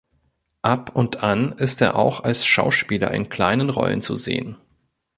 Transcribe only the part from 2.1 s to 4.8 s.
als Schauspieler in kleinen Rollen zu sehen.